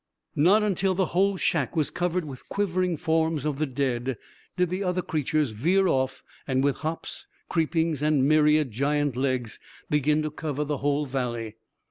Not 0.35 0.63
until 0.63 0.95
the 0.95 1.05
whole 1.13 1.37
shack 1.37 1.75
was 1.75 1.91
covered 1.91 2.25
with 2.25 2.49
quivering 2.49 2.97
forms 2.97 3.45
of 3.45 3.59
the 3.59 3.67
dead, 3.67 4.17
did 4.57 4.71
the 4.71 4.83
other 4.83 5.03
creatures 5.03 5.51
veer 5.51 5.87
off 5.87 6.23
and 6.47 6.63
with 6.63 6.77
hops, 6.77 7.27
creepings 7.49 8.01
and 8.01 8.27
myriad 8.27 8.71
giant 8.71 9.15
legs, 9.15 9.59
begin 9.91 10.23
to 10.23 10.31
cover 10.31 10.63
the 10.63 10.77
whole 10.77 11.05
valley. 11.05 11.55